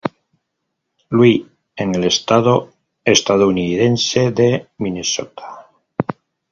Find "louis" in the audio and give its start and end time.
1.11-1.45